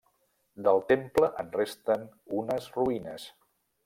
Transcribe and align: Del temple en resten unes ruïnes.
Del 0.67 0.79
temple 0.91 1.29
en 1.43 1.51
resten 1.57 2.07
unes 2.41 2.71
ruïnes. 2.79 3.29